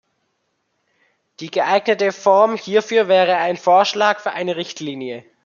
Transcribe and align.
Die 1.41 1.51
geeignete 1.51 2.11
Form 2.11 2.57
hierfür 2.57 3.07
wäre 3.07 3.35
ein 3.37 3.55
Vorschlag 3.55 4.19
für 4.19 4.31
eine 4.31 4.55
Richtlinie. 4.55 5.23